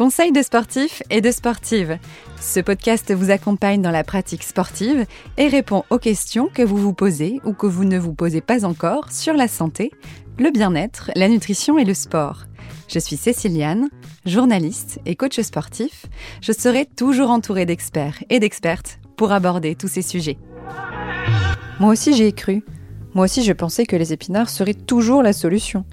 Conseil 0.00 0.32
de 0.32 0.40
sportifs 0.40 1.02
et 1.10 1.20
de 1.20 1.30
sportives. 1.30 1.98
Ce 2.40 2.58
podcast 2.58 3.12
vous 3.12 3.30
accompagne 3.30 3.82
dans 3.82 3.90
la 3.90 4.02
pratique 4.02 4.44
sportive 4.44 5.04
et 5.36 5.46
répond 5.46 5.84
aux 5.90 5.98
questions 5.98 6.48
que 6.48 6.62
vous 6.62 6.78
vous 6.78 6.94
posez 6.94 7.38
ou 7.44 7.52
que 7.52 7.66
vous 7.66 7.84
ne 7.84 7.98
vous 7.98 8.14
posez 8.14 8.40
pas 8.40 8.64
encore 8.64 9.12
sur 9.12 9.34
la 9.34 9.46
santé, 9.46 9.90
le 10.38 10.50
bien-être, 10.50 11.10
la 11.16 11.28
nutrition 11.28 11.76
et 11.76 11.84
le 11.84 11.92
sport. 11.92 12.46
Je 12.88 12.98
suis 12.98 13.18
Céciliane, 13.18 13.90
journaliste 14.24 15.00
et 15.04 15.16
coach 15.16 15.38
sportif. 15.38 16.06
Je 16.40 16.52
serai 16.52 16.86
toujours 16.86 17.28
entourée 17.28 17.66
d'experts 17.66 18.24
et 18.30 18.40
d'expertes 18.40 19.00
pour 19.18 19.32
aborder 19.32 19.74
tous 19.74 19.88
ces 19.88 20.00
sujets. 20.00 20.38
Moi 21.78 21.92
aussi 21.92 22.14
j'y 22.14 22.22
ai 22.22 22.32
cru. 22.32 22.64
Moi 23.12 23.26
aussi 23.26 23.44
je 23.44 23.52
pensais 23.52 23.84
que 23.84 23.96
les 23.96 24.14
épinards 24.14 24.48
seraient 24.48 24.72
toujours 24.72 25.22
la 25.22 25.34
solution. 25.34 25.84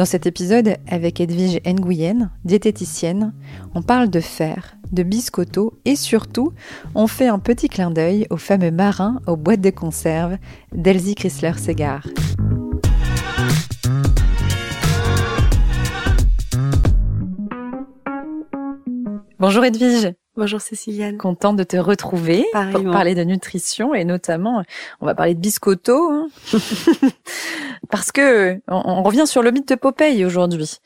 Dans 0.00 0.06
cet 0.06 0.24
épisode, 0.24 0.78
avec 0.88 1.20
Edwige 1.20 1.60
Nguyen, 1.66 2.30
diététicienne, 2.46 3.34
on 3.74 3.82
parle 3.82 4.08
de 4.08 4.20
fer, 4.20 4.78
de 4.92 5.02
biscotto 5.02 5.78
et 5.84 5.94
surtout, 5.94 6.54
on 6.94 7.06
fait 7.06 7.26
un 7.26 7.38
petit 7.38 7.68
clin 7.68 7.90
d'œil 7.90 8.26
aux 8.30 8.38
fameux 8.38 8.70
marins 8.70 9.20
aux 9.26 9.36
boîtes 9.36 9.60
de 9.60 9.68
conserve 9.68 10.38
d'Elsie 10.72 11.16
Chrysler-Segar. 11.16 12.06
Bonjour 19.38 19.66
Edwige. 19.66 20.14
Bonjour 20.36 20.60
Céciliane. 20.60 21.18
Contente 21.18 21.56
de 21.56 21.64
te 21.64 21.76
retrouver 21.76 22.46
pour 22.52 22.84
parler 22.92 23.16
de 23.16 23.24
nutrition 23.24 23.94
et 23.94 24.04
notamment, 24.04 24.62
on 25.00 25.06
va 25.06 25.14
parler 25.14 25.34
de 25.34 25.40
biscotto. 25.40 26.10
Hein. 26.10 26.28
Parce 27.90 28.12
que 28.12 28.60
on, 28.68 29.02
revient 29.02 29.26
sur 29.26 29.42
le 29.42 29.50
mythe 29.50 29.68
de 29.68 29.74
Popeye 29.74 30.24
aujourd'hui. 30.24 30.76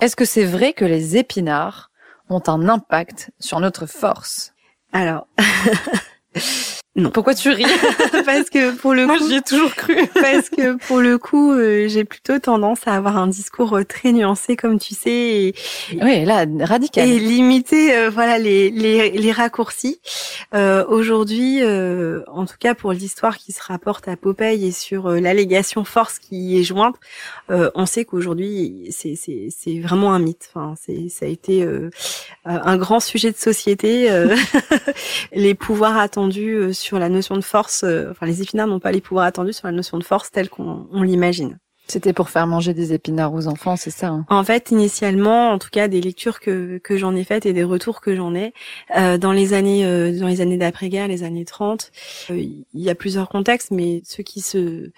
Est-ce 0.00 0.16
que 0.16 0.24
c'est 0.24 0.44
vrai 0.44 0.72
que 0.72 0.86
les 0.86 1.18
épinards 1.18 1.90
ont 2.30 2.42
un 2.46 2.70
impact 2.70 3.30
sur 3.38 3.60
notre 3.60 3.84
force? 3.84 4.54
Alors, 4.92 5.26
Non. 6.96 7.10
Pourquoi 7.10 7.34
tu 7.34 7.50
ris 7.50 7.66
Parce 8.24 8.48
que 8.48 8.74
pour 8.74 8.94
le 8.94 9.06
Moi, 9.06 9.18
coup, 9.18 9.28
j'y 9.28 9.36
ai 9.36 9.42
toujours 9.42 9.74
cru. 9.74 9.94
parce 10.14 10.48
que 10.48 10.76
pour 10.86 11.00
le 11.00 11.18
coup, 11.18 11.52
euh, 11.52 11.88
j'ai 11.88 12.04
plutôt 12.04 12.38
tendance 12.38 12.86
à 12.86 12.94
avoir 12.94 13.18
un 13.18 13.26
discours 13.26 13.76
euh, 13.76 13.84
très 13.84 14.12
nuancé, 14.12 14.56
comme 14.56 14.78
tu 14.78 14.94
sais, 14.94 15.10
et, 15.10 15.54
oui, 16.02 16.24
là, 16.24 16.46
radical. 16.60 17.06
et 17.06 17.18
limiter, 17.18 17.94
euh, 17.94 18.08
voilà, 18.08 18.38
les 18.38 18.70
les, 18.70 19.10
les 19.10 19.32
raccourcis. 19.32 20.00
Aujourd'hui, 20.88 21.60
en 21.62 22.46
tout 22.46 22.56
cas 22.58 22.74
pour 22.74 22.92
l'histoire 22.92 23.36
qui 23.36 23.52
se 23.52 23.62
rapporte 23.62 24.08
à 24.08 24.16
Popeye 24.16 24.66
et 24.66 24.72
sur 24.72 25.10
l'allégation 25.10 25.84
force 25.84 26.18
qui 26.18 26.58
est 26.58 26.62
jointe, 26.62 26.96
on 27.50 27.84
sait 27.84 28.06
qu'aujourd'hui, 28.06 28.88
c'est 28.90 29.16
c'est 29.16 29.48
c'est 29.56 29.78
vraiment 29.80 30.14
un 30.14 30.18
mythe. 30.18 30.48
Enfin, 30.54 30.74
c'est 30.80 31.08
ça 31.10 31.26
a 31.26 31.28
été 31.28 31.66
un 32.46 32.76
grand 32.78 33.00
sujet 33.00 33.32
de 33.32 33.36
société. 33.36 34.08
les 35.34 35.54
pouvoirs 35.54 35.98
attendus 35.98 36.72
sur 36.72 36.85
la 36.94 37.08
notion 37.08 37.36
de 37.36 37.42
force. 37.42 37.84
Euh, 37.84 38.10
enfin, 38.10 38.26
les 38.26 38.42
épinards 38.42 38.66
n'ont 38.66 38.80
pas 38.80 38.92
les 38.92 39.00
pouvoirs 39.00 39.26
attendus 39.26 39.52
sur 39.52 39.66
la 39.66 39.72
notion 39.72 39.98
de 39.98 40.04
force 40.04 40.30
telle 40.30 40.48
qu'on 40.48 40.86
l'imagine. 41.02 41.58
C'était 41.88 42.12
pour 42.12 42.30
faire 42.30 42.48
manger 42.48 42.74
des 42.74 42.92
épinards 42.92 43.32
aux 43.32 43.46
enfants, 43.46 43.76
c'est 43.76 43.92
ça 43.92 44.08
hein? 44.08 44.26
En 44.28 44.42
fait, 44.42 44.72
initialement, 44.72 45.52
en 45.52 45.58
tout 45.58 45.68
cas, 45.70 45.86
des 45.86 46.00
lectures 46.00 46.40
que, 46.40 46.78
que 46.78 46.96
j'en 46.96 47.14
ai 47.14 47.22
faites 47.22 47.46
et 47.46 47.52
des 47.52 47.62
retours 47.62 48.00
que 48.00 48.16
j'en 48.16 48.34
ai 48.34 48.52
euh, 48.96 49.18
dans 49.18 49.30
les 49.30 49.54
années 49.54 49.86
euh, 49.86 50.18
dans 50.18 50.26
les 50.26 50.40
années 50.40 50.56
d'après-guerre, 50.56 51.06
les 51.06 51.22
années 51.22 51.44
30, 51.44 51.92
il 52.30 52.64
y 52.74 52.90
a 52.90 52.96
plusieurs 52.96 53.28
contextes, 53.28 53.70
mais 53.70 54.02
ceux 54.04 54.24
qui 54.24 54.40
se 54.40 54.90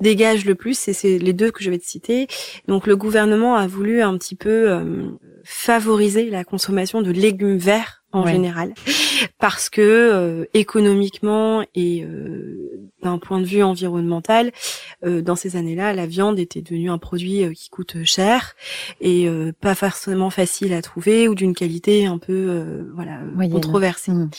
dégagent 0.00 0.44
le 0.44 0.54
plus, 0.54 0.78
c'est 0.78 1.18
les 1.18 1.32
deux 1.32 1.50
que 1.50 1.64
je 1.64 1.70
vais 1.70 1.78
te 1.78 1.86
citer. 1.86 2.26
Donc, 2.68 2.86
le 2.86 2.96
gouvernement 2.96 3.56
a 3.56 3.66
voulu 3.66 4.02
un 4.02 4.18
petit 4.18 4.34
peu 4.34 5.16
favoriser 5.42 6.28
la 6.28 6.44
consommation 6.44 7.00
de 7.00 7.10
légumes 7.10 7.56
verts 7.56 8.04
en 8.16 8.26
général, 8.26 8.74
parce 9.38 9.68
que 9.68 9.80
euh, 9.82 10.44
économiquement 10.54 11.64
et 11.74 12.02
euh, 12.04 12.90
d'un 13.06 13.18
point 13.18 13.40
de 13.40 13.46
vue 13.46 13.62
environnemental, 13.62 14.52
euh, 15.04 15.22
dans 15.22 15.36
ces 15.36 15.56
années-là, 15.56 15.92
la 15.92 16.06
viande 16.06 16.38
était 16.38 16.60
devenue 16.60 16.90
un 16.90 16.98
produit 16.98 17.44
qui 17.54 17.70
coûte 17.70 17.96
cher 18.04 18.54
et 19.00 19.28
pas 19.60 19.74
forcément 19.74 20.30
facile 20.30 20.72
à 20.72 20.82
trouver 20.82 21.28
ou 21.28 21.34
d'une 21.34 21.54
qualité 21.54 22.06
un 22.06 22.18
peu 22.18 22.86
voilà 22.94 23.18
controversée. 23.50 24.12
Mmh. 24.12 24.30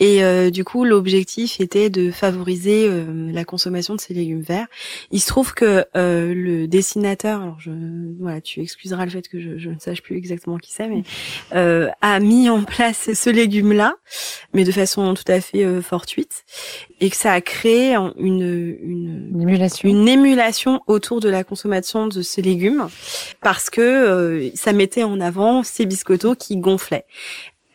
Et 0.00 0.50
du 0.50 0.64
coup, 0.64 0.84
l'objectif 0.84 1.60
était 1.60 1.90
de 1.90 2.10
favoriser 2.10 2.88
la 3.32 3.44
consommation 3.44 3.94
de 3.94 4.00
ces 4.00 4.14
légumes 4.14 4.42
verts. 4.42 4.66
Il 5.10 5.20
se 5.20 5.28
trouve 5.28 5.54
que 5.54 5.84
le 5.94 6.66
dessinateur, 6.66 7.42
alors 7.42 7.60
je 7.60 7.70
voilà, 8.20 8.40
tu 8.40 8.60
excuseras 8.60 9.04
le 9.04 9.10
fait 9.10 9.28
que 9.28 9.40
je, 9.40 9.58
je 9.58 9.70
ne 9.70 9.78
sache 9.78 10.02
plus 10.02 10.16
exactement 10.16 10.58
qui 10.58 10.72
c'est, 10.72 10.88
mais 10.88 11.02
a 12.00 12.20
mis 12.20 12.48
en 12.48 12.62
place 12.62 13.12
ce 13.14 13.30
légume-là, 13.30 13.96
mais 14.52 14.64
de 14.64 14.72
façon 14.72 15.14
tout 15.14 15.24
à 15.30 15.40
fait 15.40 15.64
euh, 15.64 15.82
fortuite, 15.82 16.44
et 17.00 17.10
que 17.10 17.16
ça 17.16 17.32
a 17.32 17.40
créé 17.40 17.96
une, 18.16 18.76
une, 18.82 19.40
émulation. 19.40 19.88
une 19.88 20.08
émulation 20.08 20.80
autour 20.86 21.20
de 21.20 21.28
la 21.28 21.44
consommation 21.44 22.06
de 22.06 22.22
ces 22.22 22.42
légumes, 22.42 22.88
parce 23.40 23.70
que 23.70 23.80
euh, 23.80 24.50
ça 24.54 24.72
mettait 24.72 25.04
en 25.04 25.20
avant 25.20 25.62
ces 25.62 25.86
biscottos 25.86 26.34
qui 26.34 26.56
gonflaient. 26.56 27.06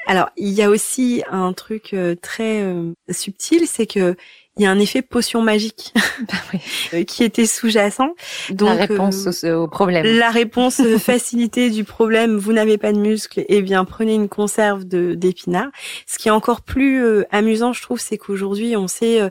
Alors, 0.05 0.29
il 0.37 0.49
y 0.49 0.61
a 0.61 0.69
aussi 0.69 1.23
un 1.29 1.53
truc 1.53 1.93
euh, 1.93 2.15
très 2.15 2.63
subtil, 3.11 3.67
c'est 3.67 3.85
que 3.85 4.15
il 4.59 4.63
y 4.63 4.65
a 4.65 4.71
un 4.71 4.79
effet 4.79 5.01
potion 5.01 5.41
magique 5.41 5.93
bah 6.19 6.59
euh, 6.93 7.03
qui 7.05 7.23
était 7.23 7.45
sous-jacent. 7.45 8.13
Donc 8.49 8.67
la 8.67 8.85
réponse 8.85 9.43
euh, 9.45 9.55
au, 9.55 9.67
problème. 9.67 10.05
La 10.05 10.31
réponse 10.31 10.81
euh, 10.81 10.97
facilité 10.99 11.69
du 11.69 11.85
problème, 11.85 12.35
vous 12.37 12.51
n'avez 12.51 12.77
pas 12.77 12.91
de 12.91 12.99
muscles, 12.99 13.45
eh 13.47 13.61
bien 13.61 13.85
prenez 13.85 14.13
une 14.13 14.27
conserve 14.27 14.83
de 14.83 15.15
d'épinards. 15.15 15.69
Ce 16.05 16.17
qui 16.19 16.27
est 16.27 16.31
encore 16.31 16.61
plus 16.61 17.23
amusant, 17.31 17.71
je 17.71 17.81
trouve, 17.81 17.99
c'est 17.99 18.17
qu'aujourd'hui 18.17 18.75
on 18.75 18.87
sait 18.87 19.21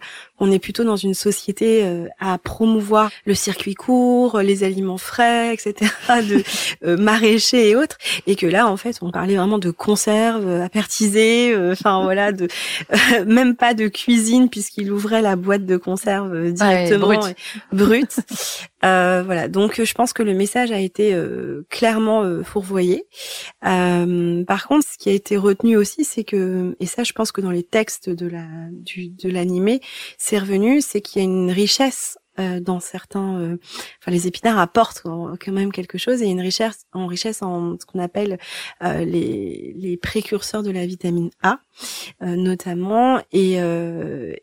on 0.41 0.51
est 0.51 0.59
plutôt 0.59 0.85
dans 0.85 0.97
une 0.97 1.15
société 1.15 1.85
à 2.21 2.39
promouvoir 2.39 3.11
le 3.27 3.35
circuit 3.35 3.75
court, 3.75 4.39
les 4.41 4.65
aliments 4.65 4.99
frais, 4.99 5.53
etc., 5.53 5.93
de 6.09 6.43
euh, 6.87 6.97
maraîchers 6.97 7.71
et 7.71 7.77
autres, 7.77 7.99
et 8.27 8.37
que 8.37 8.47
là 8.47 8.67
en 8.67 8.77
fait 8.77 8.99
on 9.03 9.11
parlait 9.11 9.37
vraiment 9.37 9.59
de 9.59 9.71
conserve, 9.71 10.49
apertisée, 10.63 11.55
enfin 11.73 12.03
voilà, 12.03 12.33
de 12.33 12.49
même 13.27 13.57
pas 13.57 13.75
de 13.75 13.89
cuisine 13.89 14.49
puisqu'il 14.49 14.91
ouvrait 14.91 15.18
la 15.21 15.37
boîte 15.37 15.67
de 15.67 15.77
conserve 15.77 16.35
euh, 16.35 16.51
directement 16.51 17.21
brute. 17.73 18.17
euh, 18.85 19.23
voilà, 19.25 19.49
donc 19.49 19.83
je 19.83 19.95
pense 19.95 20.13
que 20.13 20.23
le 20.23 20.35
message 20.35 20.71
a 20.71 20.81
été 20.81 21.15
euh, 21.15 21.67
clairement 21.71 22.23
euh, 22.23 22.43
fourvoyé. 22.43 23.05
par 23.63 24.69
contre, 24.69 24.87
ce 24.87 24.99
qui 24.99 25.09
a 25.09 25.13
été 25.13 25.37
retenu 25.37 25.77
aussi, 25.77 26.05
c'est 26.05 26.25
que, 26.25 26.77
et 26.81 26.87
ça, 26.87 27.05
je 27.05 27.13
pense 27.13 27.33
que 27.33 27.41
dans 27.41 27.51
les 27.51 27.65
textes 27.65 28.11
de 28.11 28.27
la 28.27 28.47
du, 28.73 29.09
de 29.09 29.29
l'animé, 29.29 29.81
c'est 30.17 30.39
revenu, 30.39 30.81
c'est 30.81 31.01
qu'il 31.01 31.23
y 31.23 31.25
a 31.25 31.29
une 31.29 31.51
richesse 31.51 32.19
euh, 32.39 32.61
dans 32.61 32.81
certains, 32.81 33.41
euh, 33.41 33.57
enfin 34.01 34.11
les 34.11 34.27
épinards 34.27 34.59
apportent 34.59 35.03
quand 35.03 35.53
même 35.53 35.73
quelque 35.73 35.99
chose 35.99 36.23
et 36.23 36.27
une 36.27 36.41
richesse 36.41 36.87
en 36.93 37.07
richesse 37.07 37.43
en 37.43 37.77
ce 37.79 37.87
qu'on 37.87 37.99
appelle 37.99 38.39
euh, 38.83 39.05
les, 39.05 39.75
les 39.77 39.97
précurseurs 39.97 40.63
de 40.63 40.71
la 40.71 40.87
vitamine 40.87 41.31
A 41.43 41.61
notamment. 42.21 43.21
Et 43.33 43.59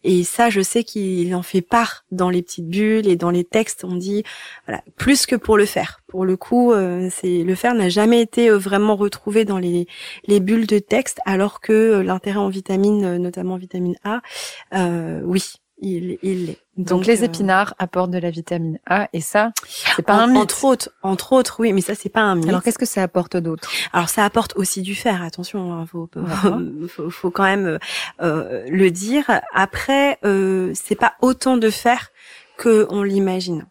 et 0.03 0.23
ça 0.23 0.49
je 0.49 0.61
sais 0.61 0.83
qu'il 0.83 1.33
en 1.35 1.41
fait 1.41 1.61
part 1.61 2.05
dans 2.11 2.29
les 2.29 2.41
petites 2.41 2.67
bulles 2.67 3.07
et 3.07 3.15
dans 3.15 3.29
les 3.29 3.43
textes. 3.43 3.83
On 3.83 3.95
dit 3.95 4.23
voilà 4.65 4.81
plus 4.95 5.25
que 5.25 5.35
pour 5.35 5.57
le 5.57 5.65
fer 5.65 6.01
pour 6.07 6.25
le 6.25 6.37
coup 6.37 6.73
c'est 7.09 7.43
le 7.43 7.55
fer 7.55 7.73
n'a 7.75 7.89
jamais 7.89 8.21
été 8.21 8.49
vraiment 8.49 8.95
retrouvé 8.95 9.45
dans 9.45 9.57
les 9.57 9.87
les 10.27 10.39
bulles 10.39 10.67
de 10.67 10.79
texte 10.79 11.19
alors 11.25 11.59
que 11.59 11.99
l'intérêt 11.99 12.39
en 12.39 12.49
vitamine 12.49 13.17
notamment 13.17 13.57
vitamine 13.57 13.95
A 14.03 14.21
oui 15.23 15.55
il, 15.79 16.17
il 16.23 16.55
Donc, 16.77 17.05
les 17.05 17.21
euh, 17.21 17.25
épinards 17.25 17.73
apportent 17.79 18.11
de 18.11 18.17
la 18.17 18.29
vitamine 18.29 18.79
A 18.85 19.09
et 19.13 19.21
ça, 19.21 19.51
c'est 19.95 20.05
pas 20.05 20.13
un 20.13 20.27
mythe. 20.27 20.37
Entre 20.37 20.63
autres, 20.63 20.89
entre 21.03 21.33
autres, 21.33 21.57
oui, 21.59 21.73
mais 21.73 21.81
ça 21.81 21.95
c'est 21.95 22.09
pas 22.09 22.21
un 22.21 22.35
mythe. 22.35 22.49
Alors 22.49 22.63
qu'est-ce 22.63 22.77
que 22.77 22.85
ça 22.85 23.03
apporte 23.03 23.35
d'autre? 23.37 23.69
Alors 23.91 24.09
ça 24.09 24.23
apporte 24.23 24.55
aussi 24.55 24.81
du 24.81 24.95
fer. 24.95 25.21
Attention, 25.21 25.73
hein, 25.73 25.85
faut, 25.85 26.09
faut, 26.87 27.09
faut, 27.09 27.31
quand 27.31 27.43
même 27.43 27.79
euh, 28.21 28.63
le 28.69 28.91
dire. 28.91 29.41
Après, 29.53 30.17
euh, 30.23 30.71
c'est 30.73 30.95
pas 30.95 31.13
autant 31.21 31.57
de 31.57 31.69
fer 31.69 32.11
que 32.57 32.87
on 32.89 33.03
l'imagine. 33.03 33.65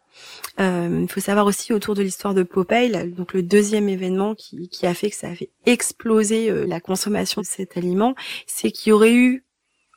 Euh, 0.61 1.01
il 1.03 1.11
faut 1.11 1.21
savoir 1.21 1.47
aussi 1.47 1.73
autour 1.73 1.95
de 1.95 2.03
l'histoire 2.03 2.35
de 2.35 2.45
Popeye, 2.45 3.11
donc 3.11 3.33
le 3.33 3.43
deuxième 3.43 3.89
événement 3.89 4.35
qui, 4.35 4.69
qui 4.69 4.87
a 4.87 4.95
fait 4.95 5.11
que 5.11 5.17
ça 5.17 5.29
a 5.29 5.35
fait 5.35 5.51
exploser 5.67 6.49
euh, 6.49 6.65
la 6.67 6.81
consommation 6.81 7.41
de 7.41 7.47
cet 7.47 7.77
aliment, 7.77 8.15
c'est 8.47 8.71
qu'il 8.71 8.91
y 8.91 8.93
aurait 8.93 9.15
eu 9.15 9.44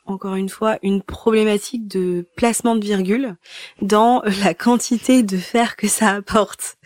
encore 0.08 0.34
une 0.34 0.48
fois, 0.48 0.78
une 0.82 1.02
problématique 1.02 1.86
de 1.86 2.26
placement 2.36 2.74
de 2.74 2.84
virgule 2.84 3.36
dans 3.82 4.22
la 4.44 4.54
quantité 4.54 5.22
de 5.22 5.36
fer 5.36 5.76
que 5.76 5.88
ça 5.88 6.10
apporte. 6.10 6.76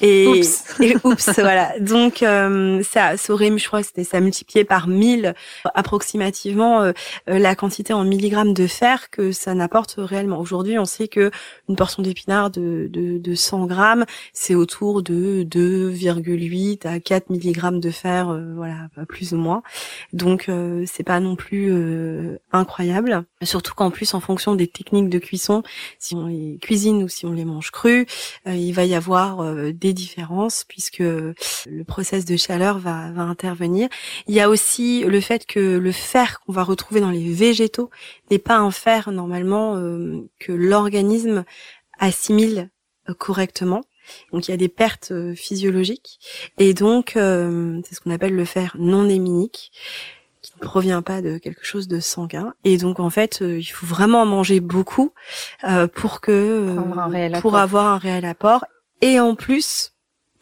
Et 0.00 0.42
Et 0.80 0.96
oups, 1.04 1.30
voilà. 1.38 1.78
Donc 1.80 2.22
euh, 2.22 2.82
ça, 2.82 3.16
ça 3.16 3.32
aurait, 3.32 3.56
je 3.56 3.66
crois, 3.66 3.82
c'était 3.82 4.04
ça 4.04 4.20
multiplié 4.20 4.64
par 4.64 4.88
1000 4.88 5.34
approximativement 5.74 6.82
euh, 6.82 6.92
euh, 7.28 7.38
la 7.38 7.54
quantité 7.54 7.92
en 7.92 8.04
milligrammes 8.04 8.54
de 8.54 8.66
fer 8.66 9.10
que 9.10 9.32
ça 9.32 9.54
n'apporte 9.54 9.94
réellement. 9.98 10.38
Aujourd'hui, 10.38 10.78
on 10.78 10.84
sait 10.84 11.08
que 11.08 11.30
une 11.68 11.76
portion 11.76 12.02
d'épinards 12.02 12.50
de, 12.50 12.88
de, 12.90 13.18
de 13.18 13.34
100 13.34 13.66
grammes, 13.66 14.04
c'est 14.32 14.54
autour 14.54 15.02
de 15.02 15.44
2,8 15.44 16.86
à 16.86 17.00
4 17.00 17.30
milligrammes 17.30 17.80
de 17.80 17.90
fer, 17.90 18.38
voilà, 18.56 18.88
plus 19.08 19.32
ou 19.32 19.36
moins. 19.36 19.62
Donc 20.12 20.50
c'est 20.86 21.04
pas 21.04 21.20
non 21.20 21.36
plus 21.36 21.72
incroyable. 22.62 23.24
Surtout 23.42 23.74
qu'en 23.74 23.90
plus, 23.90 24.14
en 24.14 24.20
fonction 24.20 24.54
des 24.54 24.66
techniques 24.66 25.08
de 25.08 25.18
cuisson, 25.18 25.62
si 25.98 26.14
on 26.14 26.26
les 26.26 26.58
cuisine 26.60 27.02
ou 27.02 27.08
si 27.08 27.26
on 27.26 27.32
les 27.32 27.44
mange 27.44 27.70
crus, 27.70 28.06
il 28.46 28.72
va 28.72 28.84
y 28.84 28.94
avoir 28.94 29.44
des 29.72 29.92
différences 29.92 30.64
puisque 30.68 31.00
le 31.00 31.84
process 31.86 32.24
de 32.24 32.36
chaleur 32.36 32.78
va, 32.78 33.12
intervenir. 33.22 33.88
Il 34.26 34.34
y 34.34 34.40
a 34.40 34.48
aussi 34.48 35.04
le 35.04 35.20
fait 35.20 35.46
que 35.46 35.76
le 35.78 35.92
fer 35.92 36.40
qu'on 36.40 36.52
va 36.52 36.62
retrouver 36.62 37.00
dans 37.00 37.10
les 37.10 37.32
végétaux 37.32 37.90
n'est 38.30 38.38
pas 38.38 38.56
un 38.56 38.70
fer 38.70 39.10
normalement 39.10 39.76
euh, 39.76 40.28
que 40.38 40.52
l'organisme 40.52 41.44
assimile 41.98 42.70
euh, 43.08 43.14
correctement. 43.14 43.82
Donc 44.32 44.48
il 44.48 44.50
y 44.50 44.54
a 44.54 44.58
des 44.58 44.68
pertes 44.68 45.12
euh, 45.12 45.34
physiologiques 45.34 46.18
et 46.58 46.74
donc 46.74 47.12
c'est 47.14 47.94
ce 47.94 48.00
qu'on 48.00 48.10
appelle 48.10 48.34
le 48.34 48.44
fer 48.44 48.76
non 48.78 49.08
héminique 49.08 49.72
provient 50.62 51.02
pas 51.02 51.20
de 51.20 51.36
quelque 51.36 51.64
chose 51.64 51.88
de 51.88 52.00
sanguin. 52.00 52.54
Et 52.64 52.78
donc 52.78 53.00
en 53.00 53.10
fait 53.10 53.40
il 53.42 53.64
faut 53.64 53.86
vraiment 53.86 54.24
manger 54.24 54.60
beaucoup 54.60 55.12
pour 55.94 56.20
que 56.20 56.76
pour 57.40 57.56
avoir 57.56 57.86
un 57.86 57.98
réel 57.98 58.24
apport. 58.24 58.64
Et 59.02 59.20
en 59.20 59.34
plus 59.34 59.92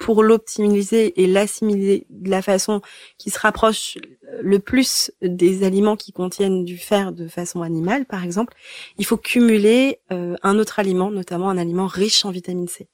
pour 0.00 0.22
l'optimiser 0.22 1.22
et 1.22 1.26
l'assimiler 1.26 2.06
de 2.08 2.30
la 2.30 2.40
façon 2.42 2.80
qui 3.18 3.30
se 3.30 3.38
rapproche 3.38 3.98
le 4.40 4.58
plus 4.58 5.12
des 5.20 5.62
aliments 5.62 5.96
qui 5.96 6.12
contiennent 6.12 6.64
du 6.64 6.78
fer 6.78 7.12
de 7.12 7.28
façon 7.28 7.60
animale, 7.62 8.06
par 8.06 8.24
exemple, 8.24 8.54
il 8.96 9.04
faut 9.04 9.18
cumuler 9.18 10.00
euh, 10.10 10.36
un 10.42 10.58
autre 10.58 10.78
aliment, 10.78 11.10
notamment 11.10 11.50
un 11.50 11.58
aliment 11.58 11.86
riche 11.86 12.24
en 12.24 12.30
vitamine 12.30 12.66
C. 12.66 12.88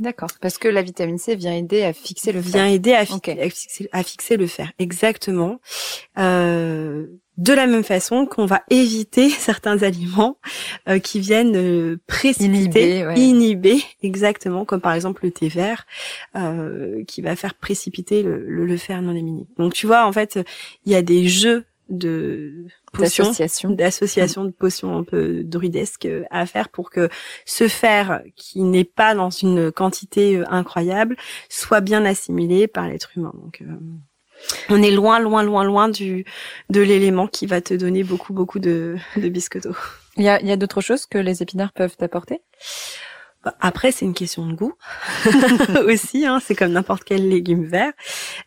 D'accord, 0.00 0.30
parce 0.40 0.56
que 0.56 0.66
la 0.66 0.80
vitamine 0.80 1.18
C 1.18 1.36
vient 1.36 1.54
aider 1.54 1.82
à 1.82 1.92
fixer 1.92 2.32
le 2.32 2.40
fer. 2.40 2.52
Vient 2.52 2.66
aider 2.66 2.94
à, 2.94 3.04
fixer, 3.04 3.88
à 3.92 4.02
fixer, 4.02 4.36
le 4.38 4.46
fer, 4.46 4.72
exactement. 4.78 5.60
Euh, 6.18 7.06
de 7.36 7.52
la 7.52 7.66
même 7.66 7.82
façon 7.82 8.26
qu'on 8.26 8.46
va 8.46 8.62
éviter 8.70 9.28
certains 9.30 9.82
aliments 9.82 10.38
euh, 10.88 10.98
qui 10.98 11.20
viennent 11.20 11.56
euh, 11.56 12.00
précipiter, 12.06 13.06
inhiber, 13.16 13.82
exactement, 14.02 14.64
comme 14.64 14.80
par 14.80 14.94
exemple 14.94 15.24
le 15.24 15.32
thé 15.32 15.48
vert, 15.48 15.86
euh, 16.34 17.04
qui 17.04 17.20
va 17.20 17.36
faire 17.36 17.54
précipiter 17.54 18.22
le, 18.22 18.44
le, 18.46 18.76
fer 18.76 19.02
non. 19.02 19.46
Donc 19.58 19.74
tu 19.74 19.86
vois, 19.86 20.06
en 20.06 20.12
fait, 20.12 20.38
il 20.86 20.92
y 20.92 20.94
a 20.94 21.02
des 21.02 21.28
jeux 21.28 21.64
de 21.90 22.66
potions, 22.92 23.32
d'association 23.70 24.44
de 24.44 24.50
potions 24.50 24.96
un 24.96 25.04
peu 25.04 25.42
druidesques 25.44 26.08
à 26.30 26.46
faire 26.46 26.68
pour 26.68 26.90
que 26.90 27.08
ce 27.44 27.68
fer 27.68 28.22
qui 28.36 28.62
n'est 28.62 28.84
pas 28.84 29.14
dans 29.14 29.30
une 29.30 29.70
quantité 29.70 30.42
incroyable 30.48 31.16
soit 31.48 31.80
bien 31.80 32.04
assimilé 32.04 32.66
par 32.68 32.88
l'être 32.88 33.10
humain. 33.16 33.32
Donc 33.34 33.62
on 34.68 34.82
est 34.82 34.90
loin, 34.90 35.18
loin, 35.18 35.42
loin, 35.42 35.64
loin 35.64 35.88
du 35.88 36.24
de 36.70 36.80
l'élément 36.80 37.26
qui 37.26 37.46
va 37.46 37.60
te 37.60 37.74
donner 37.74 38.04
beaucoup, 38.04 38.32
beaucoup 38.32 38.58
de, 38.58 38.96
de 39.16 39.28
biscottos. 39.28 39.76
Il 40.16 40.24
y 40.24 40.28
a, 40.28 40.40
il 40.40 40.46
y 40.46 40.52
a 40.52 40.56
d'autres 40.56 40.80
choses 40.80 41.06
que 41.06 41.18
les 41.18 41.42
épinards 41.42 41.72
peuvent 41.72 41.96
apporter 42.00 42.40
après, 43.60 43.90
c'est 43.90 44.04
une 44.04 44.14
question 44.14 44.46
de 44.46 44.52
goût 44.52 44.74
aussi. 45.86 46.26
Hein, 46.26 46.40
c'est 46.44 46.54
comme 46.54 46.72
n'importe 46.72 47.04
quel 47.04 47.26
légume 47.26 47.64
vert. 47.64 47.92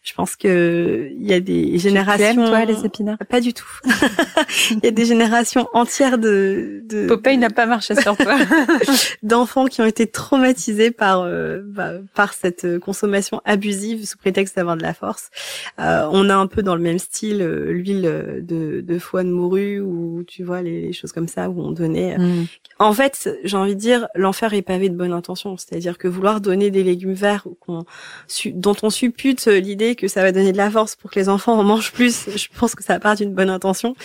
Je 0.03 0.13
pense 0.13 0.35
que 0.35 1.09
il 1.17 1.25
y 1.25 1.33
a 1.33 1.39
des 1.39 1.79
générations. 1.79 2.33
Tu 2.33 2.39
aimes, 2.39 2.47
toi 2.47 2.65
les 2.65 2.85
épinards? 2.85 3.17
Pas 3.27 3.41
du 3.41 3.53
tout. 3.53 3.67
Il 4.71 4.79
y 4.83 4.87
a 4.87 4.91
des 4.91 5.05
générations 5.05 5.67
entières 5.73 6.17
de. 6.17 6.83
de 6.85 7.07
Popeye 7.07 7.37
n'a 7.37 7.49
pas 7.49 7.65
marché 7.65 7.95
sur 7.95 8.15
toi. 8.15 8.37
D'enfants 9.23 9.65
qui 9.65 9.81
ont 9.81 9.85
été 9.85 10.05
traumatisés 10.05 10.91
par 10.91 11.21
euh, 11.21 11.61
bah, 11.65 11.93
par 12.13 12.33
cette 12.33 12.79
consommation 12.79 13.41
abusive 13.45 14.05
sous 14.05 14.17
prétexte 14.17 14.55
d'avoir 14.55 14.77
de 14.77 14.83
la 14.83 14.93
force. 14.93 15.31
Euh, 15.79 16.07
on 16.11 16.29
a 16.29 16.35
un 16.35 16.47
peu 16.47 16.61
dans 16.61 16.75
le 16.75 16.81
même 16.81 16.99
style 16.99 17.41
euh, 17.41 17.71
l'huile 17.71 18.43
de, 18.47 18.81
de 18.81 18.99
foie 18.99 19.23
de 19.23 19.29
morue 19.29 19.79
ou 19.79 20.23
tu 20.27 20.43
vois 20.43 20.61
les, 20.61 20.93
choses 20.93 21.11
comme 21.11 21.27
ça 21.27 21.49
où 21.49 21.61
on 21.61 21.71
donnait. 21.71 22.17
Mm. 22.17 22.45
En 22.79 22.93
fait, 22.93 23.29
j'ai 23.43 23.57
envie 23.57 23.75
de 23.75 23.79
dire 23.79 24.07
l'enfer 24.15 24.53
est 24.53 24.61
pavé 24.61 24.82
de 24.89 24.95
bonnes 24.95 25.13
intentions. 25.13 25.57
C'est-à-dire 25.57 25.97
que 25.97 26.07
vouloir 26.07 26.41
donner 26.41 26.71
des 26.71 26.83
légumes 26.83 27.13
verts 27.13 27.47
dont 27.67 28.75
on 28.81 28.89
suppute 28.89 29.45
l'idée 29.45 29.95
que 29.95 30.07
ça 30.07 30.21
va 30.21 30.31
donner 30.31 30.51
de 30.51 30.57
la 30.57 30.69
force 30.69 30.95
pour 30.95 31.11
que 31.11 31.19
les 31.19 31.29
enfants 31.29 31.57
en 31.57 31.63
mangent 31.63 31.91
plus, 31.91 32.29
je 32.35 32.47
pense 32.57 32.75
que 32.75 32.83
ça 32.83 32.99
part 32.99 33.15
d'une 33.15 33.33
bonne 33.33 33.49
intention. 33.49 33.95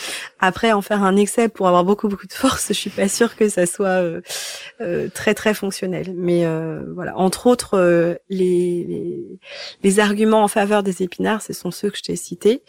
Après, 0.40 0.72
en 0.72 0.82
faire 0.82 1.02
un 1.02 1.16
excès 1.16 1.48
pour 1.48 1.68
avoir 1.68 1.84
beaucoup 1.84 2.08
beaucoup 2.08 2.26
de 2.26 2.32
force, 2.32 2.68
je 2.68 2.72
suis 2.74 2.90
pas 2.90 3.08
sûre 3.08 3.36
que 3.36 3.48
ça 3.48 3.66
soit 3.66 4.02
euh, 4.02 4.20
euh, 4.80 5.08
très 5.12 5.34
très 5.34 5.54
fonctionnel. 5.54 6.14
Mais 6.16 6.44
euh, 6.44 6.82
voilà, 6.94 7.16
entre 7.16 7.46
autres, 7.46 8.18
les, 8.28 9.38
les, 9.82 10.00
arguments 10.00 10.42
en 10.44 10.48
faveur 10.48 10.82
des 10.82 11.02
épinards, 11.02 11.42
ce 11.42 11.52
sont 11.52 11.70
ceux 11.70 11.90
que 11.90 11.96
je 11.98 12.02
t'ai 12.02 12.16
cités. 12.16 12.62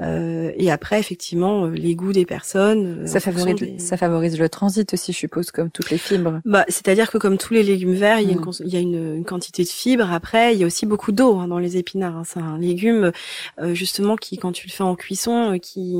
et 0.00 0.70
après, 0.70 0.98
effectivement, 0.98 1.66
les 1.66 1.94
goûts 1.94 2.12
des 2.12 2.24
personnes. 2.24 3.06
ça 3.06 3.20
favorise, 3.20 3.56
ça 3.78 3.96
favorise 3.96 4.38
le 4.38 4.48
transit 4.48 4.92
aussi, 4.92 5.12
je 5.12 5.18
suppose, 5.18 5.50
comme 5.50 5.70
toutes 5.70 5.90
les 5.90 5.98
fibres. 5.98 6.40
Bah, 6.44 6.64
c'est-à-dire 6.68 7.10
que 7.10 7.18
comme 7.18 7.38
tous 7.42 7.54
les 7.54 7.64
légumes 7.64 7.94
verts, 7.94 8.20
il 8.20 8.28
y 8.28 8.30
a, 8.30 8.34
une, 8.34 8.40
mm. 8.40 8.52
il 8.64 8.72
y 8.72 8.76
a 8.76 8.80
une, 8.80 9.24
quantité 9.24 9.64
de 9.64 9.68
fibres. 9.68 10.12
Après, 10.12 10.54
il 10.54 10.60
y 10.60 10.62
a 10.62 10.66
aussi 10.66 10.86
beaucoup 10.86 11.10
d'eau 11.10 11.38
hein, 11.38 11.48
dans 11.48 11.58
les 11.58 11.76
épinards. 11.76 12.16
Hein. 12.16 12.22
C'est 12.24 12.38
un 12.38 12.58
légume 12.58 13.10
euh, 13.60 13.74
justement 13.74 14.16
qui, 14.16 14.38
quand 14.38 14.52
tu 14.52 14.68
le 14.68 14.72
fais 14.72 14.84
en 14.84 14.94
cuisson, 14.94 15.54
euh, 15.54 15.58
qui, 15.58 15.96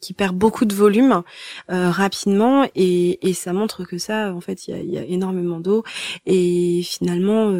qui 0.00 0.14
perd 0.14 0.34
beaucoup 0.34 0.64
de 0.64 0.74
volume 0.74 1.22
euh, 1.70 1.90
rapidement, 1.90 2.66
et, 2.74 3.28
et, 3.28 3.34
ça 3.34 3.52
montre 3.52 3.84
que 3.84 3.98
ça, 3.98 4.32
en 4.34 4.40
fait, 4.40 4.66
il 4.66 4.70
y 4.70 4.74
a, 4.74 4.80
il 4.80 4.90
y 4.90 4.98
a 4.98 5.04
énormément 5.04 5.60
d'eau. 5.60 5.84
Et 6.24 6.82
finalement, 6.84 7.52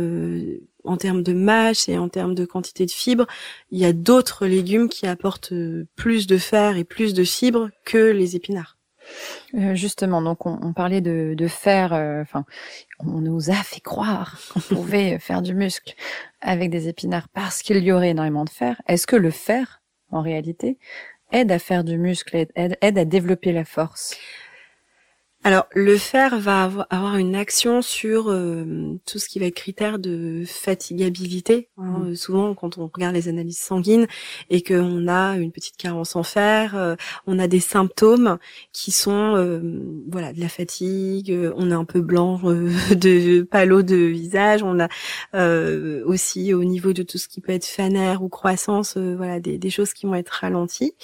en 0.85 0.97
termes 0.97 1.23
de 1.23 1.35
mâche 1.35 1.88
et 1.88 1.99
en 1.99 2.09
termes 2.09 2.35
de 2.35 2.47
quantité 2.47 2.87
de 2.87 2.91
fibres, 2.91 3.26
il 3.70 3.79
y 3.79 3.85
a 3.85 3.93
d'autres 3.93 4.47
légumes 4.47 4.88
qui 4.88 5.06
apportent 5.06 5.53
plus 5.97 6.26
de 6.26 6.38
fer 6.38 6.76
et 6.76 6.85
plus 6.85 7.12
de 7.12 7.25
fibres 7.25 7.69
que 7.85 8.11
les 8.11 8.37
épinards. 8.37 8.79
Euh, 9.55 9.75
justement, 9.75 10.23
donc 10.23 10.47
on, 10.47 10.73
parlait 10.73 11.00
de, 11.00 11.35
de 11.37 11.49
fer. 11.49 11.93
Euh, 11.93 12.23
enfin, 12.23 12.44
on 13.00 13.20
nous 13.20 13.50
a 13.50 13.55
fait 13.55 13.81
croire 13.81 14.38
qu'on 14.53 14.61
pouvait 14.75 15.19
faire 15.19 15.43
du 15.43 15.55
muscle 15.55 15.94
avec 16.41 16.70
des 16.70 16.88
épinards 16.88 17.29
parce 17.29 17.62
qu'il 17.62 17.79
y 17.79 17.93
aurait 17.93 18.11
énormément 18.11 18.44
de 18.44 18.50
fer. 18.50 18.81
Est-ce 18.87 19.06
que 19.06 19.17
le 19.17 19.31
fer, 19.31 19.82
en 20.11 20.23
réalité, 20.23 20.79
aide 21.32 21.53
à 21.53 21.59
faire 21.59 21.85
du 21.85 21.99
muscle, 21.99 22.47
aide 22.55 22.99
à 22.99 23.05
développer 23.05 23.53
la 23.53 23.64
force? 23.64 24.17
Alors, 25.44 25.67
le 25.75 25.97
fer 25.97 26.39
va 26.39 26.71
avoir 26.89 27.17
une 27.17 27.35
action 27.35 27.83
sur 27.83 28.29
euh, 28.29 28.94
tout 29.06 29.19
ce 29.19 29.29
qui 29.29 29.41
va 29.41 29.47
être 29.47 29.56
critère 29.56 29.99
de 29.99 30.44
fatigabilité. 30.47 31.69
Hein. 31.79 32.05
Mmh. 32.05 32.15
souvent, 32.15 32.55
quand 32.55 32.79
on 32.79 32.87
regarde 32.87 33.17
les 33.17 33.27
analyses 33.27 33.59
sanguines 33.59 34.07
et 34.50 34.62
qu'on 34.62 35.09
a 35.09 35.37
une 35.37 35.50
petite 35.50 35.76
carence 35.76 36.14
en 36.14 36.23
fer, 36.23 36.76
euh, 36.76 36.95
on 37.26 37.40
a 37.40 37.49
des 37.49 37.59
symptômes 37.59 38.38
qui 38.73 38.93
sont, 38.93 39.35
euh, 39.35 39.61
voilà, 40.09 40.33
de 40.33 40.38
la 40.38 40.49
fatigue. 40.49 41.37
on 41.57 41.73
est 41.73 41.75
un 41.75 41.85
peu 41.85 42.02
blanc, 42.02 42.40
de 42.93 43.43
palo 43.43 43.83
de 43.83 43.97
visage. 43.97 44.62
On 44.62 44.78
a 44.78 44.88
aussi 46.05 46.55
au 46.55 46.62
niveau 46.62 46.93
de 46.93 47.02
tout 47.02 47.19
ce 47.19 47.26
qui 47.26 47.40
peut 47.40 47.52
être 47.52 47.66
fanère 47.66 48.23
ou 48.23 48.28
croissance, 48.28 48.97
voilà, 48.97 49.40
des, 49.40 49.59
des, 49.59 49.71
choses 49.71 49.93
qui 49.93 50.07
vont 50.07 50.14
être 50.14 50.31
ralenties. 50.31 50.95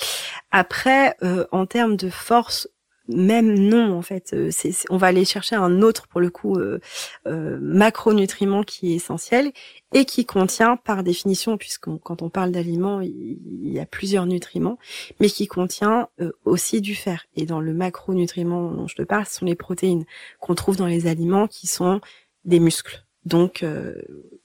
Après, 0.53 1.17
en 1.51 1.67
termes 1.67 1.97
de 1.97 2.09
force 2.09 2.69
même 3.09 3.59
non 3.59 3.97
en 3.97 4.03
fait. 4.03 4.33
Euh, 4.35 4.51
on 4.91 4.97
va 4.97 5.09
aller 5.09 5.25
chercher 5.25 5.57
un 5.57 5.83
autre 5.83 6.07
pour 6.09 6.21
le 6.21 6.31
coup 6.31 6.57
euh, 6.57 6.79
euh, 7.27 7.59
macronutriment 7.61 8.63
qui 8.63 8.93
est 8.93 8.97
essentiel 8.97 9.53
et 9.95 10.05
qui 10.05 10.27
contient 10.27 10.77
par 10.77 11.03
définition 11.03 11.57
puisque 11.57 11.89
quand 12.03 12.23
on 12.23 12.29
parle 12.29 12.53
d'aliments 12.53 13.01
il, 13.01 13.39
y 13.63 13.81
a 13.81 13.87
plusieurs 13.87 14.27
nutriments 14.27 14.79
mais 15.21 15.29
qui 15.29 15.47
contient 15.47 16.09
euh, 16.21 16.33
aussi 16.45 16.81
du 16.81 16.95
fer. 16.95 17.27
Et 17.37 17.47
dans 17.47 17.61
le 17.61 17.73
macronutriment 17.73 18.71
dont 18.71 18.87
je 18.87 18.97
te 18.97 19.03
parle 19.03 19.27
ce 19.27 19.37
sont 19.37 19.47
les 19.47 19.55
protéines 19.55 20.05
qu'on 20.41 20.55
trouve 20.55 20.77
dans 20.77 20.87
les 20.87 21.07
aliments 21.07 21.47
qui 21.47 21.67
sont 21.67 22.01
des 22.45 22.61
muscles 22.61 23.08
donc 23.25 23.63
euh, 23.63 23.95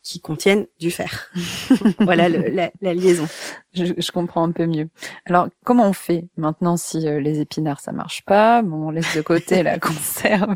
qui 0.01 0.19
contiennent 0.19 0.67
du 0.79 0.91
fer. 0.91 1.31
voilà 1.99 2.29
la, 2.29 2.71
la, 2.81 2.93
liaison. 2.93 3.27
Je, 3.73 3.85
je, 3.97 4.11
comprends 4.11 4.43
un 4.43 4.51
peu 4.51 4.65
mieux. 4.65 4.89
Alors, 5.25 5.47
comment 5.63 5.87
on 5.87 5.93
fait 5.93 6.27
maintenant 6.37 6.77
si 6.77 7.07
euh, 7.07 7.19
les 7.19 7.39
épinards 7.39 7.79
ça 7.79 7.91
marche 7.91 8.23
pas? 8.25 8.61
Bon, 8.61 8.87
on 8.87 8.91
laisse 8.91 9.15
de 9.15 9.21
côté 9.21 9.63
la 9.63 9.79
conserve. 9.79 10.55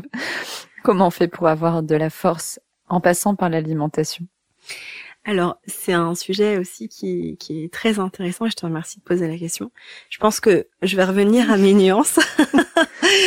Comment 0.82 1.08
on 1.08 1.10
fait 1.10 1.28
pour 1.28 1.48
avoir 1.48 1.82
de 1.82 1.94
la 1.94 2.10
force 2.10 2.60
en 2.88 3.00
passant 3.00 3.34
par 3.34 3.48
l'alimentation? 3.48 4.26
Alors, 5.24 5.58
c'est 5.66 5.92
un 5.92 6.14
sujet 6.14 6.56
aussi 6.56 6.88
qui, 6.88 7.36
qui, 7.38 7.64
est 7.64 7.72
très 7.72 7.98
intéressant 7.98 8.46
et 8.46 8.50
je 8.50 8.56
te 8.56 8.64
remercie 8.64 8.98
de 8.98 9.04
poser 9.04 9.28
la 9.28 9.36
question. 9.36 9.70
Je 10.08 10.18
pense 10.18 10.40
que 10.40 10.68
je 10.82 10.96
vais 10.96 11.04
revenir 11.04 11.50
à 11.50 11.56
mes 11.56 11.74
nuances. 11.74 12.18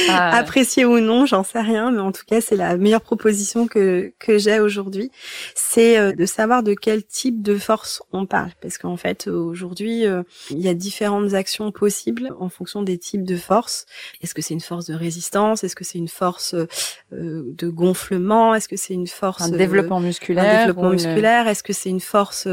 Ah. 0.10 0.38
Apprécier 0.38 0.86
ou 0.86 1.00
non, 1.00 1.26
j'en 1.26 1.44
sais 1.44 1.60
rien, 1.60 1.92
mais 1.92 2.00
en 2.00 2.12
tout 2.12 2.24
cas, 2.26 2.42
c'est 2.42 2.56
la 2.56 2.78
meilleure 2.78 3.02
proposition 3.02 3.68
que 3.68 4.14
que 4.20 4.38
j'ai 4.38 4.60
aujourd'hui, 4.60 5.12
c'est 5.56 5.98
euh, 5.98 6.12
de 6.12 6.26
savoir 6.26 6.64
de 6.64 6.74
quel 6.74 7.04
type 7.04 7.42
de 7.42 7.58
force 7.58 8.04
on 8.12 8.26
parle, 8.26 8.52
parce 8.62 8.78
qu'en 8.78 8.98
fait, 8.98 9.28
aujourd'hui, 9.28 10.06
euh, 10.06 10.24
il 10.50 10.60
y 10.60 10.68
a 10.68 10.74
différentes 10.74 11.34
actions 11.34 11.72
possibles 11.72 12.30
en 12.40 12.50
fonction 12.50 12.84
des 12.84 12.98
types 12.98 13.24
de 13.24 13.38
force. 13.38 13.86
Est-ce 14.22 14.34
que 14.34 14.42
c'est 14.42 14.54
une 14.54 14.62
force 14.62 14.86
de 14.86 14.94
résistance? 14.94 15.64
Est-ce 15.64 15.76
que 15.76 15.84
c'est 15.84 15.98
une 15.98 16.10
force 16.10 16.54
euh, 16.54 16.68
de 17.12 17.70
gonflement? 17.70 18.54
Est-ce 18.54 18.68
que 18.68 18.78
c'est 18.78 18.94
une 18.94 19.08
force 19.08 19.42
un 19.42 19.50
développement 19.50 20.00
musculaire 20.00 20.68
développement 20.68 20.92
musculaire? 20.92 21.48
Est-ce 21.48 21.64
que 21.64 21.74
c'est 21.74 21.90
une 21.90 22.02
force 22.02 22.48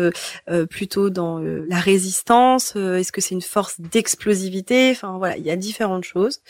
plutôt 0.70 1.10
dans 1.10 1.38
la 1.38 1.78
résistance? 1.78 2.76
Est-ce 2.76 3.12
que 3.12 3.20
c'est 3.20 3.34
une 3.34 3.42
force 3.42 3.80
d'explosivité? 3.80 4.87
Enfin 4.92 5.18
voilà, 5.18 5.36
il 5.36 5.44
y 5.44 5.50
a 5.50 5.56
différentes 5.56 6.04
choses 6.04 6.40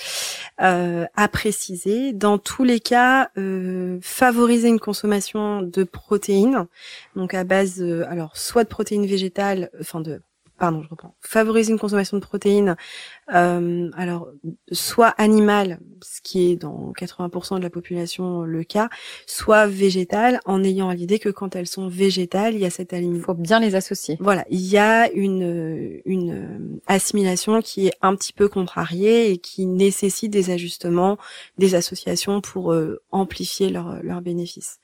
euh, 0.61 1.07
à 1.16 1.28
préciser. 1.28 2.12
Dans 2.12 2.38
tous 2.38 2.64
les 2.64 2.80
cas, 2.80 3.30
euh, 3.38 3.99
favoriser 4.02 4.68
une 4.68 4.80
consommation 4.80 5.62
de 5.62 5.85
protéines, 5.85 6.66
donc 7.16 7.35
à 7.35 7.45
base, 7.45 7.83
alors 8.09 8.37
soit 8.37 8.64
de 8.64 8.68
protéines 8.68 9.07
végétales, 9.07 9.71
enfin 9.80 10.00
de 10.00 10.21
pardon, 10.58 10.82
je 10.82 10.88
reprends. 10.88 11.14
Favoriser 11.20 11.72
une 11.72 11.78
consommation 11.78 12.16
de 12.16 12.22
protéines, 12.22 12.76
euh, 13.34 13.90
alors 13.96 14.28
soit 14.72 15.14
animale, 15.18 15.78
ce 16.02 16.20
qui 16.22 16.50
est 16.50 16.56
dans 16.56 16.92
80% 16.98 17.58
de 17.58 17.62
la 17.62 17.70
population 17.70 18.42
le 18.42 18.64
cas, 18.64 18.88
soit 19.26 19.66
végétale, 19.66 20.40
en 20.44 20.62
ayant 20.64 20.88
à 20.88 20.94
l'idée 20.94 21.18
que 21.18 21.28
quand 21.28 21.56
elles 21.56 21.66
sont 21.66 21.88
végétales, 21.88 22.54
il 22.54 22.60
y 22.60 22.66
a 22.66 22.70
cette 22.70 22.92
Il 22.92 23.20
faut 23.20 23.34
bien 23.34 23.60
les 23.60 23.74
associer. 23.74 24.16
Voilà, 24.20 24.44
il 24.50 24.60
y 24.60 24.78
a 24.78 25.10
une 25.12 26.00
une 26.04 26.80
assimilation 26.86 27.60
qui 27.62 27.88
est 27.88 27.94
un 28.02 28.14
petit 28.16 28.32
peu 28.32 28.48
contrariée 28.48 29.30
et 29.30 29.38
qui 29.38 29.66
nécessite 29.66 30.30
des 30.30 30.50
ajustements, 30.50 31.18
des 31.58 31.74
associations 31.74 32.40
pour 32.40 32.72
euh, 32.72 33.00
amplifier 33.10 33.70
leurs 33.70 34.02
leur 34.02 34.20
bénéfices. 34.20 34.78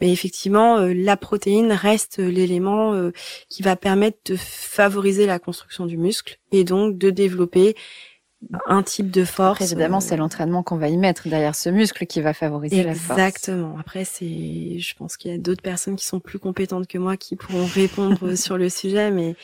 Mais 0.00 0.10
effectivement, 0.12 0.78
euh, 0.78 0.92
la 0.94 1.16
protéine 1.16 1.72
reste 1.72 2.18
l'élément 2.18 2.94
euh, 2.94 3.12
qui 3.48 3.62
va 3.62 3.76
permettre 3.76 4.18
de 4.26 4.36
favoriser 4.36 5.19
la 5.26 5.38
construction 5.38 5.86
du 5.86 5.96
muscle 5.96 6.38
et 6.52 6.64
donc 6.64 6.98
de 6.98 7.10
développer 7.10 7.76
un 8.66 8.82
type 8.82 9.10
de 9.10 9.24
force. 9.24 9.60
évidemment, 9.60 10.00
c'est 10.00 10.16
l'entraînement 10.16 10.62
qu'on 10.62 10.78
va 10.78 10.88
y 10.88 10.96
mettre 10.96 11.28
derrière 11.28 11.54
ce 11.54 11.68
muscle 11.68 12.06
qui 12.06 12.22
va 12.22 12.32
favoriser 12.32 12.82
la 12.82 12.94
force. 12.94 13.18
Exactement. 13.18 13.76
Après, 13.78 14.04
c'est, 14.04 14.78
je 14.78 14.94
pense 14.94 15.18
qu'il 15.18 15.30
y 15.30 15.34
a 15.34 15.38
d'autres 15.38 15.62
personnes 15.62 15.96
qui 15.96 16.06
sont 16.06 16.20
plus 16.20 16.38
compétentes 16.38 16.86
que 16.86 16.96
moi 16.96 17.18
qui 17.18 17.36
pourront 17.36 17.66
répondre 17.66 18.34
sur 18.36 18.56
le 18.56 18.70
sujet, 18.70 19.10
mais 19.10 19.36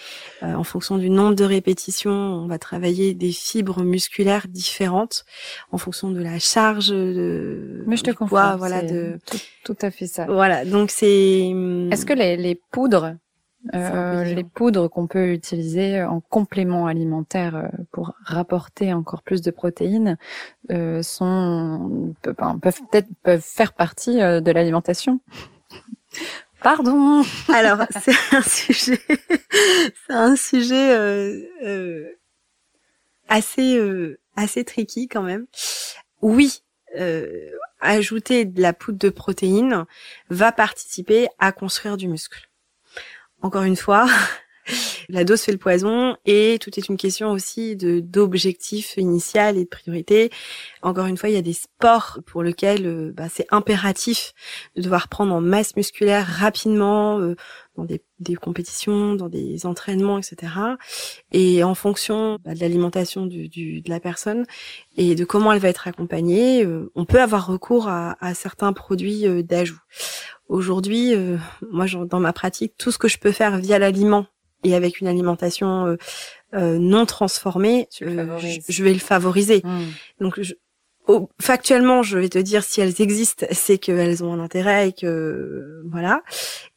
euh, 0.42 0.54
en 0.54 0.64
fonction 0.64 0.96
du 0.96 1.10
nombre 1.10 1.34
de 1.34 1.44
répétitions, 1.44 2.10
on 2.10 2.46
va 2.46 2.58
travailler 2.58 3.12
des 3.12 3.32
fibres 3.32 3.82
musculaires 3.82 4.46
différentes 4.48 5.26
en 5.72 5.78
fonction 5.78 6.10
de 6.10 6.22
la 6.22 6.38
charge 6.38 6.88
de. 6.88 7.84
Mais 7.86 7.98
je 7.98 8.04
te 8.04 8.10
comprends. 8.12 8.56
Voilà, 8.56 8.80
de 8.82 9.18
tout, 9.26 9.38
tout, 9.64 9.76
à 9.82 9.90
fait 9.90 10.06
ça. 10.06 10.24
Voilà. 10.26 10.64
Donc 10.64 10.90
c'est. 10.90 11.50
Est-ce 11.90 12.06
que 12.06 12.14
les, 12.14 12.38
les 12.38 12.58
poudres 12.72 13.16
euh, 13.74 14.24
les 14.24 14.44
poudres 14.44 14.88
qu'on 14.88 15.06
peut 15.06 15.32
utiliser 15.32 16.02
en 16.02 16.20
complément 16.20 16.86
alimentaire 16.86 17.56
euh, 17.56 17.68
pour 17.90 18.14
rapporter 18.24 18.92
encore 18.92 19.22
plus 19.22 19.42
de 19.42 19.50
protéines 19.50 20.18
euh, 20.70 21.02
sont 21.02 22.14
peuvent 22.22 22.80
peut-être 22.90 23.08
peuvent 23.22 23.40
faire 23.40 23.72
partie 23.72 24.22
euh, 24.22 24.40
de 24.40 24.50
l'alimentation. 24.50 25.20
Pardon. 26.62 27.22
Alors 27.52 27.78
c'est 28.00 28.14
un 28.32 28.42
sujet, 28.42 29.00
c'est 29.08 30.14
un 30.14 30.36
sujet 30.36 30.96
euh, 30.96 32.06
assez 33.28 33.80
assez 34.36 34.64
tricky 34.64 35.08
quand 35.08 35.22
même. 35.22 35.46
Oui, 36.22 36.62
ajouter 37.80 38.44
de 38.44 38.62
la 38.62 38.72
poudre 38.72 38.98
de 38.98 39.10
protéines 39.10 39.84
va 40.30 40.50
participer 40.50 41.28
à 41.38 41.52
construire 41.52 41.96
du 41.96 42.08
muscle 42.08 42.48
encore 43.42 43.62
une 43.62 43.76
fois, 43.76 44.06
la 45.08 45.24
dose 45.24 45.42
fait 45.42 45.52
le 45.52 45.58
poison 45.58 46.16
et 46.24 46.58
tout 46.60 46.70
est 46.78 46.88
une 46.88 46.96
question 46.96 47.30
aussi 47.30 47.76
de 47.76 48.00
d'objectif 48.00 48.96
initial 48.96 49.56
et 49.56 49.64
de 49.64 49.68
priorité. 49.68 50.30
Encore 50.82 51.06
une 51.06 51.16
fois, 51.16 51.28
il 51.28 51.34
y 51.34 51.38
a 51.38 51.42
des 51.42 51.52
sports 51.52 52.20
pour 52.26 52.42
lesquels 52.42 52.86
euh, 52.86 53.12
bah, 53.14 53.28
c'est 53.32 53.46
impératif 53.50 54.34
de 54.76 54.82
devoir 54.82 55.08
prendre 55.08 55.34
en 55.34 55.40
masse 55.40 55.76
musculaire 55.76 56.26
rapidement 56.26 57.20
euh, 57.20 57.36
dans 57.76 57.84
des, 57.84 58.34
compétitions, 58.34 59.14
dans 59.14 59.28
des 59.28 59.66
entraînements, 59.66 60.18
etc. 60.18 60.52
Et 61.32 61.62
en 61.62 61.74
fonction 61.74 62.38
bah, 62.44 62.54
de 62.54 62.60
l'alimentation 62.60 63.26
du, 63.26 63.48
de 63.48 63.90
la 63.90 64.00
personne 64.00 64.46
et 64.96 65.14
de 65.14 65.24
comment 65.24 65.52
elle 65.52 65.60
va 65.60 65.68
être 65.68 65.88
accompagnée, 65.88 66.64
euh, 66.64 66.90
on 66.94 67.04
peut 67.04 67.20
avoir 67.20 67.46
recours 67.46 67.88
à, 67.88 68.16
à 68.24 68.34
certains 68.34 68.72
produits 68.72 69.24
d'ajout. 69.44 69.80
Aujourd'hui, 70.48 71.14
euh, 71.14 71.38
moi, 71.70 71.86
dans 72.08 72.20
ma 72.20 72.32
pratique, 72.32 72.74
tout 72.78 72.92
ce 72.92 72.98
que 72.98 73.08
je 73.08 73.18
peux 73.18 73.32
faire 73.32 73.58
via 73.58 73.78
l'aliment 73.78 74.26
et 74.62 74.74
avec 74.74 75.00
une 75.00 75.08
alimentation 75.08 75.86
euh, 75.86 75.96
euh, 76.54 76.78
non 76.78 77.04
transformée, 77.04 77.88
je, 77.98 78.82
vais 78.82 78.92
le 78.92 79.00
favoriser. 79.00 79.62
Hmm. 79.64 79.86
Donc, 80.20 80.40
factuellement, 81.40 82.02
je 82.02 82.18
vais 82.18 82.28
te 82.28 82.38
dire 82.38 82.64
si 82.64 82.80
elles 82.80 83.00
existent, 83.00 83.46
c'est 83.52 83.78
qu'elles 83.78 84.24
ont 84.24 84.32
un 84.32 84.40
intérêt 84.40 84.88
et 84.88 84.92
que 84.92 85.82
voilà. 85.90 86.22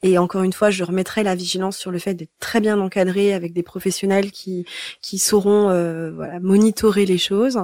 Et 0.04 0.18
encore 0.18 0.44
une 0.44 0.54
fois, 0.54 0.70
je 0.70 0.84
remettrai 0.84 1.24
la 1.24 1.36
vigilance 1.36 1.78
sur 1.78 1.92
le 1.92 2.00
fait 2.00 2.14
d'être 2.14 2.32
très 2.40 2.60
bien 2.60 2.80
encadré 2.80 3.34
avec 3.34 3.54
des 3.54 3.64
professionnels 3.64 4.32
qui 4.32 4.66
qui 5.02 5.18
sauront 5.18 5.64
voilà 6.14 6.40
monitorer 6.40 7.06
les 7.06 7.18
choses. 7.18 7.60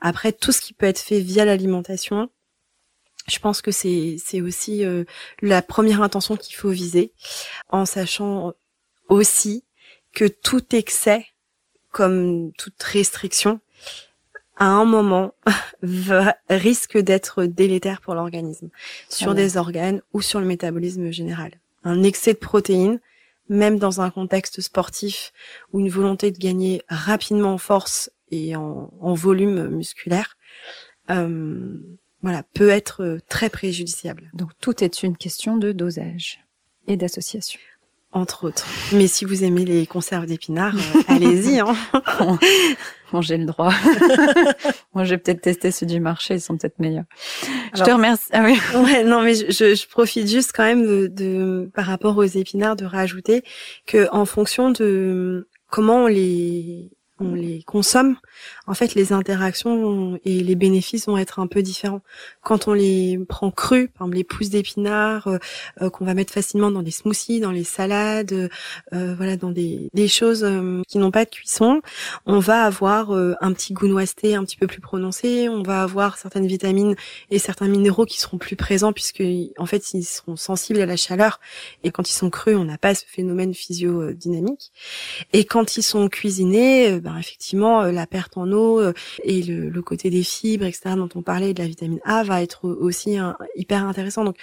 Après, 0.00 0.32
tout 0.32 0.52
ce 0.52 0.60
qui 0.60 0.72
peut 0.74 0.86
être 0.86 0.98
fait 1.00 1.20
via 1.20 1.44
l'alimentation, 1.44 2.28
je 3.28 3.38
pense 3.38 3.62
que 3.62 3.70
c'est 3.70 4.16
c'est 4.22 4.40
aussi 4.40 4.84
euh, 4.84 5.04
la 5.42 5.62
première 5.62 6.02
intention 6.02 6.36
qu'il 6.36 6.56
faut 6.56 6.70
viser, 6.70 7.12
en 7.68 7.86
sachant 7.86 8.52
aussi 9.08 9.64
que 10.12 10.26
tout 10.26 10.74
excès, 10.74 11.26
comme 11.92 12.52
toute 12.58 12.82
restriction, 12.82 13.60
à 14.60 14.66
un 14.66 14.84
moment 14.84 15.34
va, 15.82 16.36
risque 16.48 16.96
d'être 16.96 17.44
délétère 17.46 18.00
pour 18.00 18.14
l'organisme, 18.14 18.68
sur 19.08 19.34
des 19.34 19.56
organes 19.56 20.02
ou 20.12 20.22
sur 20.22 20.38
le 20.38 20.46
métabolisme 20.46 21.10
général. 21.10 21.50
Un 21.82 22.04
excès 22.04 22.34
de 22.34 22.38
protéines, 22.38 23.00
même 23.48 23.78
dans 23.78 24.00
un 24.00 24.10
contexte 24.10 24.60
sportif 24.60 25.32
ou 25.72 25.80
une 25.80 25.88
volonté 25.88 26.30
de 26.30 26.38
gagner 26.38 26.82
rapidement 26.88 27.54
en 27.54 27.58
force 27.58 28.12
et 28.30 28.54
en, 28.54 28.92
en 29.00 29.14
volume 29.14 29.68
musculaire, 29.68 30.36
euh, 31.10 31.76
voilà, 32.22 32.44
peut 32.54 32.68
être 32.68 33.18
très 33.28 33.48
préjudiciable. 33.48 34.30
Donc 34.34 34.50
tout 34.60 34.84
est 34.84 35.02
une 35.02 35.16
question 35.16 35.56
de 35.56 35.72
dosage 35.72 36.44
et 36.86 36.96
d'association. 36.96 37.58
Entre 38.12 38.48
autres. 38.48 38.66
Mais 38.92 39.06
si 39.06 39.24
vous 39.24 39.44
aimez 39.44 39.64
les 39.64 39.86
conserves 39.86 40.26
d'épinards, 40.26 40.74
euh, 40.74 41.02
allez-y. 41.06 41.60
Hein. 41.60 41.76
Bon, 43.12 43.20
j'ai 43.20 43.36
le 43.36 43.46
droit. 43.46 43.72
Moi, 44.94 45.04
j'ai 45.04 45.18
peut-être 45.18 45.40
testé 45.40 45.70
ceux 45.70 45.86
du 45.86 46.00
marché, 46.00 46.34
ils 46.34 46.40
sont 46.40 46.56
peut-être 46.56 46.78
meilleurs. 46.78 47.04
je 47.74 47.82
te 47.82 47.90
remercie. 47.90 48.28
Ah 48.32 48.42
oui. 48.44 48.58
Ouais, 48.74 49.04
non, 49.04 49.22
mais 49.22 49.34
je, 49.34 49.50
je, 49.50 49.88
profite 49.88 50.28
juste 50.28 50.52
quand 50.54 50.64
même 50.64 50.86
de, 50.86 51.06
de, 51.06 51.70
par 51.74 51.86
rapport 51.86 52.16
aux 52.16 52.24
épinards, 52.24 52.76
de 52.76 52.84
rajouter 52.84 53.42
que 53.86 54.08
en 54.12 54.24
fonction 54.24 54.70
de 54.70 55.48
comment 55.68 56.04
on 56.04 56.06
les 56.06 56.90
on 57.20 57.34
les 57.34 57.62
consomme, 57.62 58.16
en 58.66 58.74
fait, 58.74 58.94
les 58.94 59.12
interactions 59.12 60.18
et 60.24 60.40
les 60.42 60.54
bénéfices 60.54 61.06
vont 61.06 61.16
être 61.16 61.38
un 61.38 61.46
peu 61.46 61.62
différents. 61.62 62.02
Quand 62.42 62.68
on 62.68 62.72
les 62.72 63.18
prend 63.28 63.50
crus, 63.50 63.88
par 63.88 64.06
exemple 64.06 64.16
les 64.16 64.24
pousses 64.24 64.50
d'épinards, 64.50 65.28
euh, 65.28 65.38
euh, 65.82 65.90
qu'on 65.90 66.04
va 66.04 66.14
mettre 66.14 66.32
facilement 66.32 66.70
dans 66.70 66.82
des 66.82 66.90
smoothies, 66.90 67.40
dans 67.40 67.50
les 67.50 67.64
salades, 67.64 68.32
euh, 68.92 69.14
voilà, 69.16 69.36
dans 69.36 69.50
des, 69.50 69.88
des 69.92 70.08
choses 70.08 70.46
qui 70.88 70.98
n'ont 70.98 71.10
pas 71.10 71.24
de 71.24 71.30
cuisson, 71.30 71.82
on 72.26 72.38
va 72.38 72.64
avoir 72.64 73.10
un 73.12 73.52
petit 73.52 73.72
goût 73.72 73.86
noisette 73.86 74.10
un 74.24 74.44
petit 74.44 74.56
peu 74.56 74.66
plus 74.66 74.80
prononcé. 74.80 75.48
On 75.48 75.62
va 75.62 75.82
avoir 75.82 76.18
certaines 76.18 76.46
vitamines 76.46 76.96
et 77.30 77.38
certains 77.38 77.68
minéraux 77.68 78.06
qui 78.06 78.20
seront 78.20 78.38
plus 78.38 78.56
présents 78.56 78.92
puisque, 78.92 79.22
en 79.58 79.66
fait, 79.66 79.94
ils 79.94 80.04
seront 80.04 80.36
sensibles 80.36 80.80
à 80.80 80.86
la 80.86 80.96
chaleur. 80.96 81.40
Et 81.84 81.90
quand 81.90 82.08
ils 82.08 82.14
sont 82.14 82.30
crus, 82.30 82.56
on 82.56 82.64
n'a 82.64 82.78
pas 82.78 82.94
ce 82.94 83.04
phénomène 83.06 83.54
physio-dynamique. 83.54 84.72
Et 85.32 85.44
quand 85.44 85.76
ils 85.76 85.82
sont 85.82 86.08
cuisinés, 86.08 87.00
ben, 87.12 87.18
effectivement, 87.18 87.82
la 87.84 88.06
perte 88.06 88.36
en 88.36 88.50
eau 88.52 88.80
euh, 88.80 88.92
et 89.24 89.42
le, 89.42 89.82
côté 89.82 90.10
des 90.10 90.22
fibres, 90.22 90.64
etc., 90.64 90.94
dont 90.96 91.08
on 91.14 91.22
parlait, 91.22 91.54
de 91.54 91.62
la 91.62 91.68
vitamine 91.68 92.00
A, 92.04 92.22
va 92.22 92.42
être 92.42 92.68
aussi 92.68 93.16
hyper 93.56 93.84
intéressant. 93.84 94.24
Donc, 94.24 94.36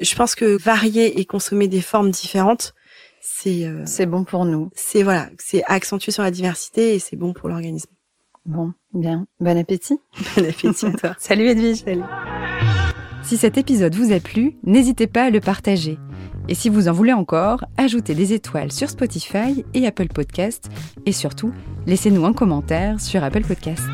je 0.00 0.14
pense 0.14 0.34
que 0.34 0.56
varier 0.56 1.20
et 1.20 1.24
consommer 1.24 1.68
des 1.68 1.80
formes 1.80 2.10
différentes, 2.10 2.74
c'est 3.20 3.64
euh, 3.64 3.82
c'est 3.84 4.06
bon 4.06 4.24
pour 4.24 4.44
nous. 4.44 4.70
C'est 4.74 5.02
voilà, 5.02 5.28
c'est 5.38 5.62
accentuer 5.66 6.12
sur 6.12 6.22
la 6.22 6.30
diversité 6.30 6.94
et 6.94 6.98
c'est 6.98 7.16
bon 7.16 7.32
pour 7.32 7.48
l'organisme. 7.48 7.90
Bon, 8.46 8.72
bien, 8.94 9.26
bon 9.40 9.58
appétit. 9.58 9.98
Bon 10.36 10.44
appétit 10.48 10.86
à 10.86 10.92
toi. 10.92 11.16
Salut 11.18 11.46
Edwige. 11.46 11.84
Salut. 11.84 12.02
Si 13.22 13.36
cet 13.36 13.58
épisode 13.58 13.94
vous 13.94 14.12
a 14.12 14.20
plu, 14.20 14.56
n'hésitez 14.62 15.06
pas 15.06 15.24
à 15.24 15.30
le 15.30 15.40
partager. 15.40 15.98
Et 16.48 16.54
si 16.54 16.68
vous 16.68 16.88
en 16.88 16.92
voulez 16.92 17.12
encore, 17.12 17.64
ajoutez 17.76 18.14
des 18.14 18.32
étoiles 18.32 18.72
sur 18.72 18.88
Spotify 18.88 19.64
et 19.74 19.86
Apple 19.86 20.08
Podcast. 20.08 20.70
Et 21.06 21.12
surtout, 21.12 21.52
laissez-nous 21.86 22.24
un 22.24 22.32
commentaire 22.32 23.00
sur 23.00 23.22
Apple 23.22 23.44
Podcast. 23.44 23.88